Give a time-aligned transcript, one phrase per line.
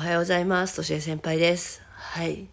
[0.00, 0.76] はようございます。
[0.76, 1.82] としえ先輩です。
[1.92, 2.46] はい。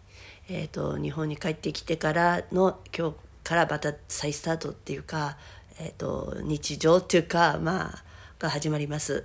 [0.50, 5.38] えっ、と、日本に帰ってきてからの、今日からまた再スタートっていうか、
[5.80, 8.04] えっ、と、日常っていうか、まあ、
[8.38, 9.24] が始まります。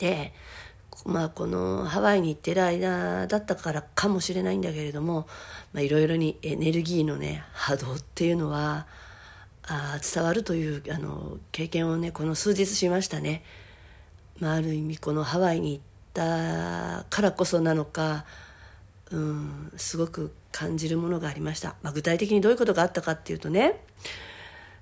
[0.00, 0.34] で、
[1.06, 5.28] まあ、このハワイに行ってる間だったからかもしれないんだけれども、
[5.72, 8.88] まあ、いろいろにエネルギーのね、波動っていうのは、
[9.68, 13.44] あ伝わるというあの経験をねこの数日しましたね、
[14.40, 15.84] まあ、ある意味このハワイに行っ
[16.20, 18.24] たからこそなのか
[19.10, 23.80] うんすごく感じるものがありました、まあ、具体的にどういうことがあったかっていうとね、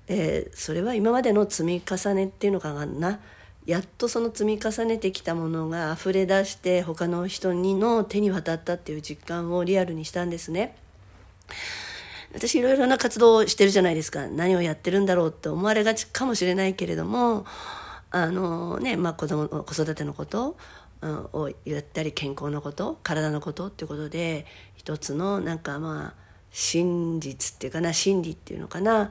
[0.08, 3.20] えーそれは今までの積み重ねっていうのかな。
[3.66, 10.74] やっとその積み重ねてきたものが溢れ出して他の人にの手に渡ったっていう実感をリアルにしたんですね。
[12.32, 14.26] 私いろいろな活動をしてるじゃないですか。
[14.26, 17.44] 何をやってるんだろうって思われがちかもしれないけれども
[18.10, 20.56] あのねまあ子供子育てのこと
[21.02, 29.10] をやったり健康のこと体のことっていうことで一つのなんかまあ真実っていうかな真理っていうのかな、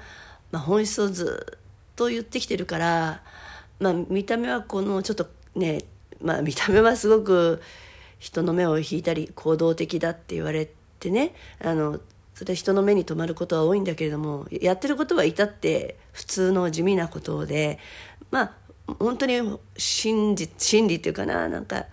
[0.52, 1.60] まあ、本質をずっ
[1.96, 3.22] と言ってきてるから、
[3.80, 5.84] まあ、見た目はこのちょっとね、
[6.22, 7.62] まあ、見た目はすごく
[8.20, 12.00] 人の目を引いたり行動的だって言われてねあの
[12.34, 17.80] それは人の目に留まることは多いんだけれどもやってることは至って普通の地味なことで
[18.30, 18.54] まあ
[19.00, 21.86] 本当に真実真理っていうかななんか、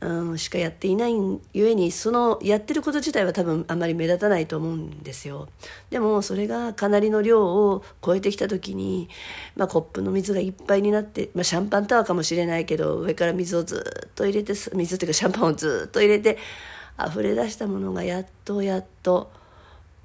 [0.00, 1.14] うん、しかやっていない
[1.52, 5.48] ゆえにそのやってること自体は多分あんまり目立たないと思うんですよ。
[5.90, 9.08] でもそれがかなりの量を超えてきた時に、
[9.56, 16.38] まあ、コップの水がいっぱいになって、まあ、シャンパンタワーかもしれないけど上から水をずっと入れて水っていうかシャンパンをずっと入れて
[16.98, 19.30] 溢れ出したものがやっとやっと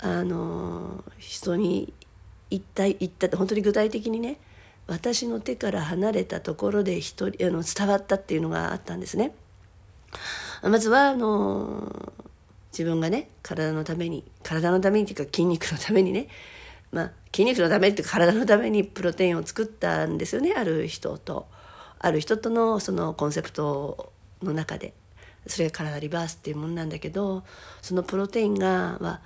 [0.02, 1.94] あの人に
[2.50, 4.40] 一体一体本当に具体的にね
[4.90, 9.34] 私の手から離れたところで一人あの伝わったっていうのがあったんですね。
[10.64, 12.12] まずはあの
[12.72, 16.28] 自分がね体のために体のためにっていうか筋肉のためにね、
[16.92, 21.48] まあ、筋肉のためっていうか体のためにプロテインを作ったんですよねある人と。
[22.00, 24.94] ある人とのそのコンセプトの中で。
[25.48, 27.44] それが体リバースっていうものなんだけど
[27.82, 29.22] そのプロテインが、まあ、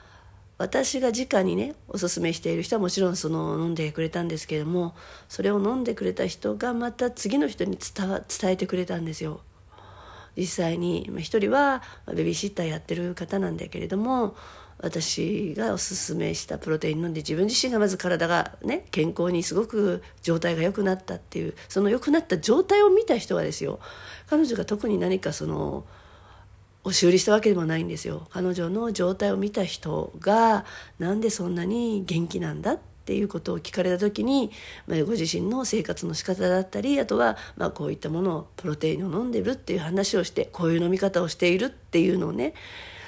[0.63, 4.96] 私が直にねおすすめしている人はもちろんその飲んでくれたんですけれども
[5.28, 9.41] それを飲んでくれた人がまた次の人に伝伝えてくれたんですよ。
[10.38, 14.35] 実際に一人はベビーシッターやってる方なんだけれども
[14.79, 23.80] 私がおすすめしたプロテイン飲んで自分自身がまず体がね健康にすごく状態が良くなったっていうその良くなった状態を見た人はですよ
[24.28, 25.85] 彼女が特に何かその
[26.83, 28.27] 押し売りしたわけでもないんですよ。
[28.31, 30.66] 彼女の状態を見た人が
[30.99, 34.51] なんでそんなに元気なんだっていうことを聞かれた時に、
[34.88, 42.53] まあ、ご自身の生活の仕方だったりあとは、ま、こういったものをプロテインを飲んでるっていう話をしてこういう飲み方をしているっていうのをね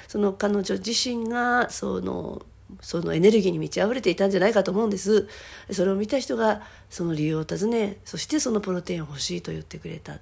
[0.08, 2.42] その彼女自身がその
[2.80, 5.28] そのエネルギーに満ち溢れていたんじゃないかと思うんです。
[5.70, 10.18] それを見た人がその理由を尋ねそしてそのプロテインを欲しいと言ってくれた。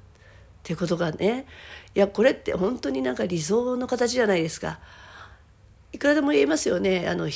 [0.64, 1.44] っていうことがね。
[1.94, 4.80] いやこれって本当になんか理想の形じゃないですか。
[5.92, 7.06] いくらでも言えますよね。
[7.06, 7.26] あの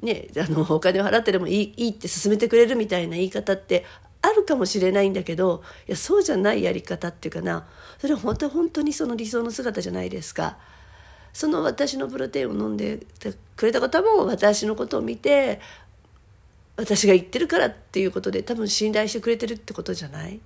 [0.00, 3.84] ねあのお金を払ってでもいいいいって勧めてくれるみたいな言い方って
[4.22, 7.66] あるかもしれないんだけどいやそうじゃないやり方っていうかな。
[7.98, 10.56] それは本当本当にその理想の姿じゃないですか。
[11.34, 13.00] その私のプロテインを飲んで
[13.54, 15.60] くれた方も私のことを見て
[16.76, 20.40] 私が言ってるからっていうことで多分信頼してくれてるってことじゃない？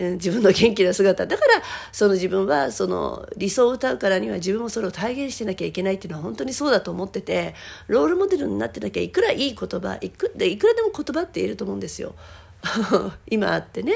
[0.00, 1.26] 自分の元気な姿。
[1.26, 1.62] だから
[1.92, 7.54] その自分はその理想を歌うからには自分もそれを体現してなきゃいけないっていうのは本当にそうだと思ってて
[7.86, 12.14] ロールモデルになってなきゃいくらいい言葉いくでいくらでも言葉って言えると思うんですよ。
[13.28, 13.92] 今あってね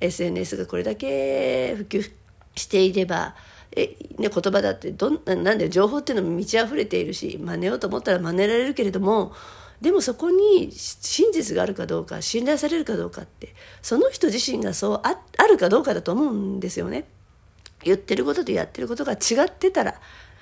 [0.00, 2.10] SNS がこれだけ普及
[2.54, 3.34] していれば
[3.76, 9.32] え、ね、言葉だってどんなんで情報っていうのも満ち溢れているし真似ようと思ったら真似られるけれども
[9.80, 17.04] でもそこに真実があるかどうか信頼されるかどうかってその人自身がそうああるかどうかだと思うんですよね。
[17.84, 20.00] 言ってることとやってることが違ってたら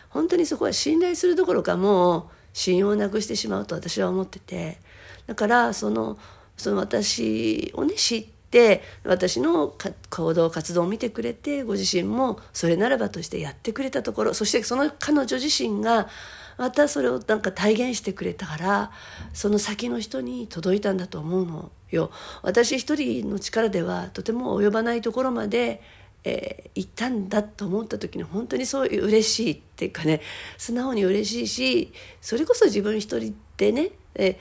[0.09, 2.25] 本当にそこは信頼するどころかもう
[2.55, 4.79] 信用をなくしてしまうと私は思ってて
[5.27, 6.17] だからその
[6.57, 9.75] その私をね知って私の
[10.09, 16.09] 行動活動を見てくれてご自身もそれならばとしてやってくれたところそしてその彼女自身が
[16.57, 18.91] またそれをなんか体現してくれたから
[19.33, 22.11] その先の人に届いたんだと思うのよ。
[22.43, 25.83] 私一人の力ではとても及ばないところまで、
[26.25, 30.21] えー、行ったんだと思った時に本当にそういう嬉しいっていうかね
[30.59, 34.37] 素直に嬉しいしそれこそ自分一人でね、えー、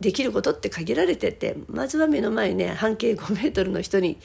[0.00, 4.18] できることって限られててまずは目の前ね半径5メートルの人に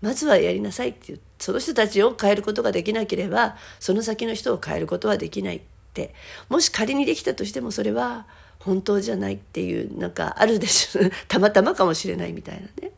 [0.00, 5.62] まずはやりなさいっていうその人たちを変えることができなければその先の人を変えることはできない。
[5.94, 6.14] って。
[6.48, 8.26] もし仮にできたとしてもそれは
[8.58, 11.02] 本当じゃないっていうなんかあるでしょ。
[11.28, 12.92] たまたまかもしれないみたいなね。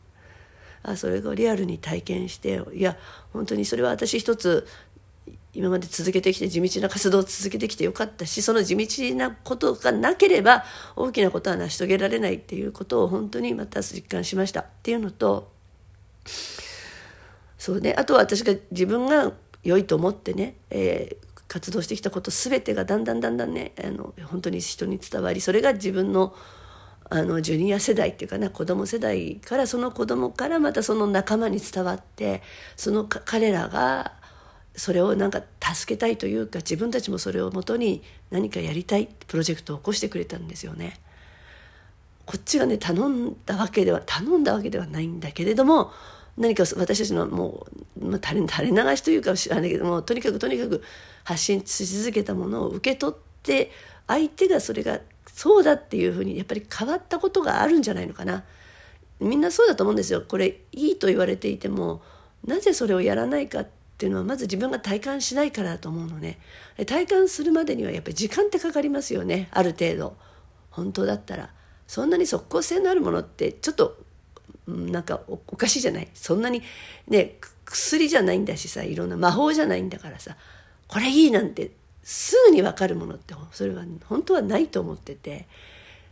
[0.83, 2.97] あそれがリアルに体験していや
[3.33, 4.65] 本当にそれは私一つ
[5.53, 10.63] 今まで続けてきて地道な活動を続けてきてよかったしその地道なことがなければ
[10.95, 14.61] 大きなことは成し遂げられないっていうことを本当にまた実感しました。
[14.61, 15.51] っていうのと
[17.57, 17.93] そうね。
[17.97, 19.33] あとは私が自分が
[19.63, 26.35] 良いと思ってね、えー、活動してきたこと全てがだんだんだんだんねあの本当に人に伝わりそれが自分の
[27.09, 32.41] あのジュニア世代っていうかな子供世代からその子供からまたその仲間に伝わって
[32.75, 34.11] その彼らが
[34.75, 40.99] それをなんか助けたいというか自分たちもそれをもとに何かやりたいプロジェクトを起こしてくれたんですよね。
[42.25, 45.91] こっちがね頼んだわけでは頼んだわけではないんだけれども
[46.37, 47.65] 何か私たちのも
[47.99, 50.83] う、まあ、垂れ垂れ流しというか知らないけどもとにかくとにかく
[51.23, 53.71] 発信し続けたものを受け取って
[54.07, 58.43] 相手がそれがそうだっていうふうにやっぱり変わったことがあるんじゃないのかな。
[59.19, 60.23] みんなそうだと思うんですよ。
[60.27, 62.01] これいいと言われていても
[62.45, 63.67] なぜそれをやらないかっ
[63.97, 66.39] ていうのはまず自分が体感しないからだと思うのね。
[66.85, 69.49] 体感するまでにはやっぱり時間ってかかりますよね。
[69.51, 70.15] ある程度。
[70.69, 71.49] 本当だったら。
[71.87, 73.97] そんなに即効性のあるものってちょっと
[74.67, 76.07] なんかおかしいじゃない？
[76.13, 76.61] そんなに
[77.07, 80.35] ね薬じゃないんだしさいろんな魔法じゃないんだからさ
[80.87, 81.71] これいいなんて
[82.03, 85.47] すぐに分かるものってそれは本当はないと思ってて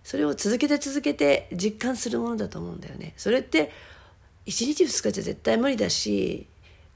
[0.04, 3.14] それを続けて続けて実感するものだと思うんだよね。
[3.18, 3.72] それって
[4.46, 6.48] 1日2日じゃ絶対無理だし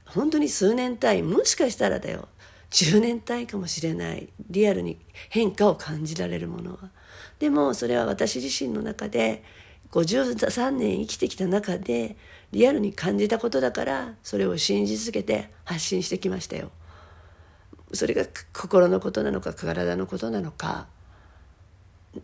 [0.06, 2.28] 本当に数年単位もしかしたらだよ
[2.70, 4.98] 10年単位かもしれないリアルに
[5.28, 6.90] 変化を感じられるものは。
[7.38, 9.42] でもそれは私自身の中で
[9.92, 12.16] 53年生きてきた中で
[12.52, 16.70] リアルに感じたことだからそれを信じ続けて発信してきましたよ。
[17.92, 20.86] それが心のことなのか体のことなのか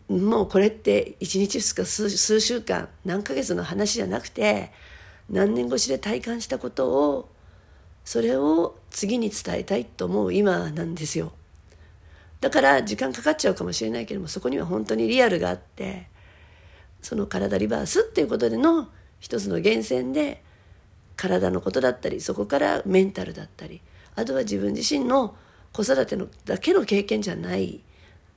[0.08, 4.70] もうこれって1日2日数週間何ヶ月の話じゃなくて
[5.28, 7.28] 何年越しで体感したことを
[8.04, 11.32] それを次に伝えたいと思う今なんですよ。
[12.40, 16.08] だから時間かかっちゃうかもしれないけどもそこには本当にリアルがあって
[17.06, 18.88] その体リバースっていうことでの
[19.20, 20.42] 一つの源泉で
[21.14, 23.80] 体のことだったりそこからメンタルだったり
[24.16, 25.36] あとは自分自身の
[25.72, 27.78] 子育てのだけの経験じゃない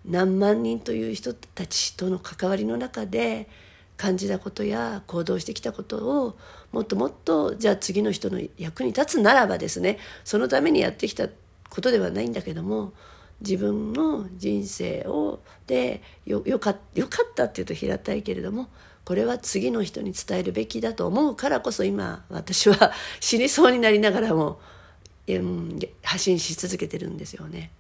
[0.06, 3.50] 何万人という人たちとの関わりの中で
[3.98, 6.38] 感じたことや行動してきたことを
[6.71, 11.27] もっともっとじゃあ次の人の役に立つならばですねそのためにやってきた
[11.71, 12.94] ことではないんだけども
[13.42, 18.68] 自分の人生をでよかよかったっていうと平たいけれども
[19.06, 24.60] これは次の人に伝えるべきだと思うからこそ今私は死にそうになりながらも、
[25.28, 27.72] うん、発信し続けてるんですよね。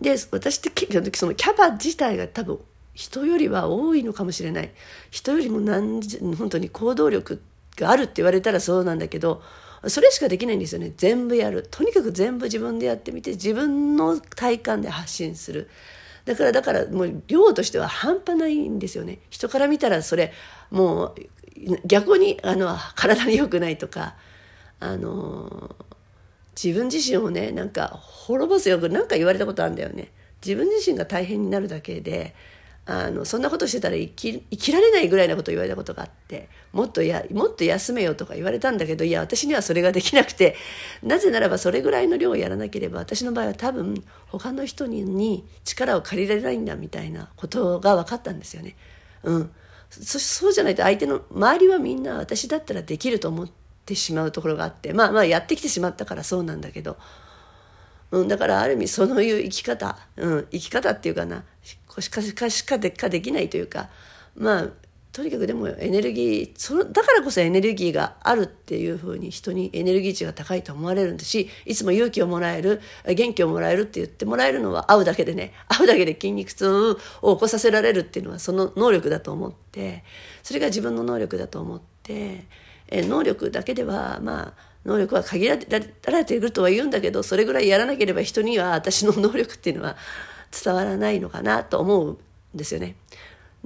[0.00, 2.58] で私ってそのキャパ自体が多分
[2.94, 4.70] 人よりは多いのかもしれない
[5.10, 6.00] 人よりも何
[6.36, 7.40] 本当に行動力
[7.76, 9.42] があるって言われたらそうなんだけど
[9.88, 10.92] それしかできないんですよね。
[10.96, 11.66] 全部やる。
[11.70, 15.68] とにかく全部自分でやってみて自分の体感で発信する。
[16.24, 19.18] だからだからもう量としては半端ないんですよね。
[19.30, 20.32] 人から見たらそれ
[20.70, 21.14] もう
[21.84, 24.14] 逆にあの体に良くないとか
[24.78, 25.74] あの
[26.60, 30.12] 自分自身をねなんか滅ぼすよくなんか言われたことあるんだよね。
[30.44, 32.34] 自分自身が大変になるだけで
[32.84, 40.56] あのそんなことしてたら生き生きられないぐらいなことを言われたことがあってもっとやもっと休めよとか言われたんだけどいや私にはそれができなくて
[41.02, 48.76] なぜならばそれぐらいの量をやらなければ私の場合は多分他の人に力を借りられないんだみたいなことが分かったんですよね。
[49.22, 49.50] うん、
[49.88, 53.48] そそうじゃないと相手の周りはみんな私だったらできると思っ
[53.86, 56.96] てしまうところがあってまあまあやってきてしまったからそうなんだけど。
[58.10, 61.44] うん、だからある意味そういう生き方、うん、生き方っていうかな
[62.00, 63.90] しかしかしかでかできないというか
[64.34, 64.68] まあ
[65.12, 80.02] とにかくでもエネルギーそのだからこそエネルギーがあるっていうふうに人にエネルギー値が高いと思われるんですしいつも勇気をもらえる元気をもらえるって言ってもらえるのは会うだけでね会うだけで筋肉痛を起こさせられるっていうのはその能力だと思って
[80.42, 82.46] それが自分の能力だと思って
[82.88, 89.96] え能力だけではまあ能力は限られているとは言うんだけどそれぐらいやらなければ人には私の能力っていうのは
[90.52, 92.18] 伝わらないのかなと思うん
[92.54, 92.96] ですよね。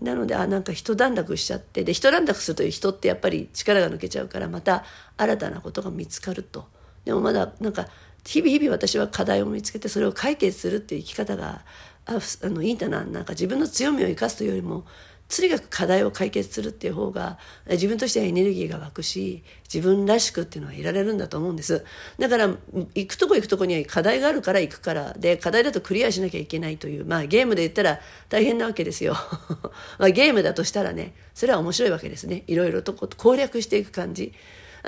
[0.01, 4.85] なのであなんか一段落しちゃってで一段落するという人ってやっぱり力が抜けちゃうからまた
[5.17, 6.67] 新たなことが見つかると
[7.07, 7.89] でもまだなんか
[8.25, 11.63] 日々日々私は課題を見つけてそれを解決するっていう生き方が
[12.05, 14.85] ああのいいんだななんか自分の強みを生かすというよりも
[15.29, 19.43] とにかく課題を解決するっていう方が自分としてはエネルギーが湧くし
[19.73, 21.85] 自分らしくっていうのはいられるんだと思うんです。
[22.19, 22.49] だから
[22.95, 29.17] 行くとこ行くとこには課題があるから行くからで課題だとクリアしなきゃいけないというまあゲームで言ったら大変なわけですよ。
[29.99, 32.45] まあゲームだとしたらねそれは面白いわけですね。
[32.47, 34.33] いろいろと攻略していく感じ。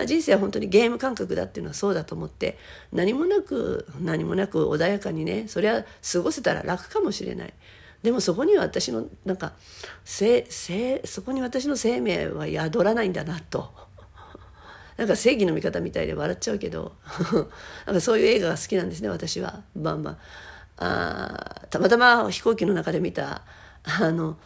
[0.07, 2.57] 人生は本当にゲーム感覚だっていうのはそうだと思って
[2.93, 7.55] 何もなく何もなく穏やかにねそれは過ごせたら楽かもしれない。
[8.03, 9.53] でもそこには私のなんか
[10.05, 13.73] せせそこに私の生命は宿らないんだなと。
[14.97, 16.93] なんか正義の味方みたいで笑っちゃうけど。
[17.87, 19.63] なんかそういう映画が好きなんですね私は。
[19.75, 20.19] まあまあ。
[20.81, 23.43] あたまたま飛行機の中で見た
[23.83, 24.39] あの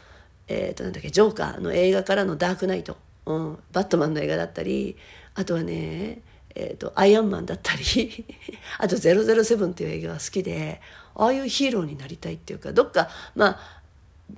[0.48, 4.96] えっ、ー、となんだっけジョーカーの映画からの「ダークナイト」うん、バットマンの映画だったり
[5.34, 6.22] あとはね
[6.54, 8.26] えーと、アイアンマンだったり。
[8.78, 10.80] あと「007」っていう映画が好きで。
[11.14, 13.82] ああいうヒーローになりたいっていうかどっかまあ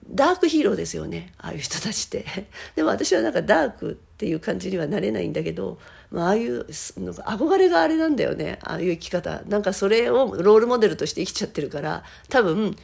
[0.08, 1.32] ダークヒーローですよね。
[1.38, 2.24] ああいう人たちって。
[2.74, 5.78] でも私はなんかダークっていう感じにはなれないんだけど、
[6.10, 6.66] まあ、ああいう
[6.98, 8.58] なんか憧れがあれなんだよね。
[8.62, 9.42] ああいう生き方。
[9.46, 12.76] なんかそれをロールモデルとして生きちゃってるから多分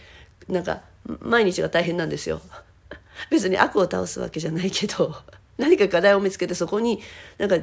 [0.48, 0.82] なんか
[1.20, 2.40] 毎日が大変なんですよ。
[3.30, 5.14] 別に悪を倒すわけじゃないけど
[5.58, 7.00] 何か課題を見つけてそこに
[7.38, 7.58] なんか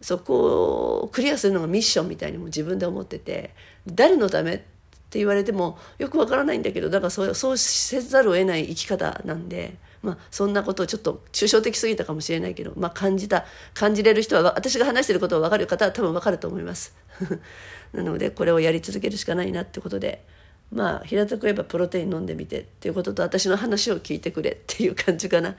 [0.00, 3.54] そこをクリアするのがミッションみたいにも自分で思ってて
[3.86, 4.64] 誰のため
[5.08, 16.94] って言われてもよくわからないんだけどだからそうそうせざるを得ない生き方なんで、まあ、そんなことをちょっと抽象的すぎたかもしれないけど、まあ、感じた感じれる人は私が話してることを分かる方は多分分かると思います。
[17.94, 20.22] なのでこれをやり続けるしかないなってことで
[20.70, 25.56] まあ平たく言えばプロテイン飲んでみてっていうことと私の話を聞いてくれっていう感じかな。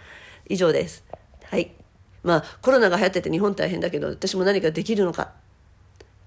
[0.47, 1.03] 以上です。
[1.45, 1.71] はい。
[2.21, 5.31] まあコロナが流行ってて日本大変だけど私も何かできるのか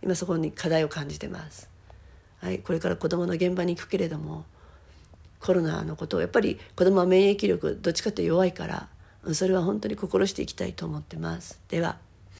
[0.02, 1.71] 今そこに課題を感じてます。
[2.42, 4.44] はい、これから子どもの現場に行くけれども
[5.38, 8.88] コロナのことをやっぱり子どもは免疫力どっちかって弱いから
[9.32, 11.60] それは本当に心していきたいと思ってます。
[11.68, 11.98] では